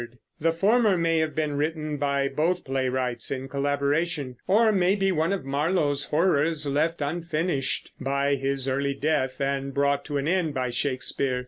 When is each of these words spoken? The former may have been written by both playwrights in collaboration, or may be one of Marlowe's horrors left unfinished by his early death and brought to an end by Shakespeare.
The 0.39 0.51
former 0.51 0.97
may 0.97 1.19
have 1.19 1.35
been 1.35 1.57
written 1.57 1.97
by 1.97 2.27
both 2.27 2.65
playwrights 2.65 3.29
in 3.29 3.47
collaboration, 3.47 4.37
or 4.47 4.71
may 4.71 4.95
be 4.95 5.11
one 5.11 5.31
of 5.31 5.45
Marlowe's 5.45 6.05
horrors 6.05 6.65
left 6.65 7.01
unfinished 7.03 7.91
by 7.99 8.33
his 8.33 8.67
early 8.67 8.95
death 8.95 9.39
and 9.39 9.75
brought 9.75 10.03
to 10.05 10.17
an 10.17 10.27
end 10.27 10.55
by 10.55 10.71
Shakespeare. 10.71 11.39